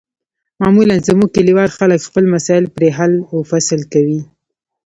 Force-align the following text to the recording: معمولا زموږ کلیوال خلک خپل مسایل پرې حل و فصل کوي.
معمولا 0.61 0.95
زموږ 1.07 1.29
کلیوال 1.37 1.69
خلک 1.77 1.99
خپل 2.07 2.23
مسایل 2.35 2.65
پرې 2.75 2.89
حل 2.97 3.13
و 3.33 3.37
فصل 3.49 3.79
کوي. 3.93 4.19